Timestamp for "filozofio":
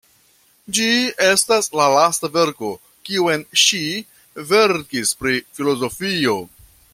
5.59-6.35